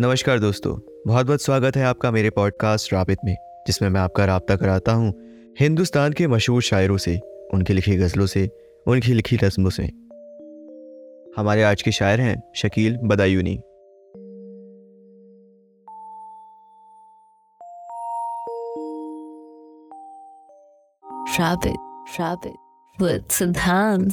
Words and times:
नमस्कार 0.00 0.38
दोस्तों 0.38 1.02
बहुत 1.06 1.26
बहुत 1.26 1.42
स्वागत 1.42 1.76
है 1.76 1.84
आपका 1.84 2.10
मेरे 2.10 2.30
पॉडकास्ट 2.30 2.92
राबित 2.92 3.18
में 3.24 3.36
जिसमें 3.66 3.88
मैं 3.88 4.00
आपका 4.00 4.24
रबता 4.24 4.56
कराता 4.56 4.92
हूँ 4.92 5.14
हिंदुस्तान 5.60 6.12
के 6.12 6.26
मशहूर 6.26 6.62
शायरों 6.62 6.96
से 6.96 7.20
उनकी 7.54 7.72
लिखी 7.72 7.96
गज़लों 7.96 8.26
से 8.26 8.50
उनकी 8.86 9.12
लिखी 9.12 9.36
रस्मों 9.36 9.70
से। 9.70 9.82
हमारे 11.40 11.62
आज 11.62 11.82
के 11.82 11.92
शायर 11.92 12.20
हैं 12.20 12.52
Shakeel 12.56 12.96
Badayuni. 12.96 13.60
Rabbit, 21.38 21.78
rabbit, 22.20 22.56
with 23.00 23.28
Siddhant, 23.28 24.10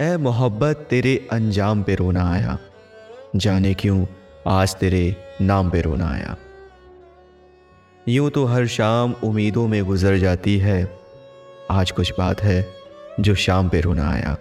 ए 0.00 0.16
मोहब्बत 0.16 0.86
तेरे 0.90 1.28
अंजाम 1.32 1.82
पे 1.82 1.94
रोना 1.94 2.32
आया। 2.32 2.58
जाने 3.36 3.74
क्यों 3.74 4.06
आज 4.46 4.74
तेरे 4.74 5.16
नाम 5.40 5.70
पे 5.70 5.80
रोना 5.80 6.08
आया। 6.10 6.36
यूँ 8.08 8.30
तो 8.30 8.44
हर 8.44 8.66
शाम 8.66 9.14
उम्मीदों 9.24 9.68
में 9.68 9.84
गुजर 9.84 10.16
जाती 10.18 10.58
है। 10.58 10.98
आज 11.70 11.90
कुछ 11.90 12.12
बात 12.18 12.40
है 12.40 12.66
जो 13.20 13.34
शाम 13.34 13.68
पे 13.68 13.80
रोना 13.80 14.10
आया। 14.10 14.36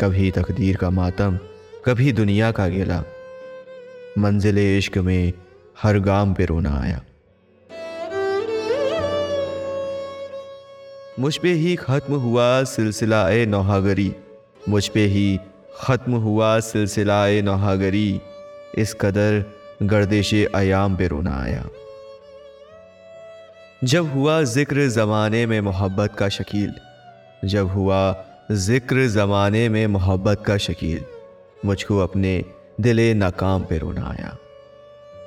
कभी 0.00 0.30
तकदीर 0.30 0.76
का 0.76 0.90
मातम, 0.90 1.38
कभी 1.84 2.12
दुनिया 2.12 2.50
का 2.50 2.68
गिला। 2.68 3.02
मंजिल 4.18 4.58
इश्क 4.58 4.98
में 4.98 5.32
हर 5.82 5.98
गाम 5.98 6.34
पे 6.34 6.44
रोना 6.44 6.78
आया। 6.80 7.02
मुझ 11.20 11.36
पे 11.36 11.52
ही 11.52 11.76
खत्म 11.76 12.14
हुआ 12.14 12.64
सिलसिला 12.64 13.30
ए 13.30 13.46
नौहागरी। 13.46 14.14
मुझ 14.68 14.88
पे 14.88 15.04
ही 15.06 15.38
ख़त्म 15.80 16.14
हुआ 16.14 16.58
सिलसिला 16.60 17.26
नहागरी। 17.42 18.20
इस 18.78 18.94
कदर 19.00 19.44
गर्दिश 19.82 20.34
आयाम 20.54 20.96
पे 20.96 21.06
रोना 21.08 21.34
आया। 21.42 21.64
जब 23.84 24.12
हुआ 24.12 24.42
ज़िक्र 24.42 24.88
ज़माने 24.88 25.46
में 25.46 25.60
मोहब्बत 25.60 26.14
का 26.14 26.28
शकील। 26.28 26.74
जब 27.44 27.68
हुआ 27.68 28.00
ज़िक्र 28.52 29.06
ज़माने 29.06 29.68
में 29.68 29.86
मोहब्बत 29.86 30.42
का 30.46 30.56
शकील। 30.56 31.04
मुझको 31.64 31.98
अपने 31.98 32.44
दिले 32.80 33.12
नाकाम 33.14 33.64
पे 33.64 33.78
रोना 33.78 34.06
आया। 34.08 34.36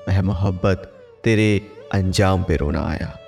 वह 0.09 0.21
मोहब्बत 0.21 0.91
तेरे 1.23 1.49
अंजाम 1.93 2.43
पे 2.43 2.55
रोना 2.55 2.81
आया। 2.81 3.18